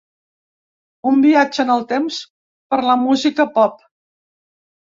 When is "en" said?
1.65-1.69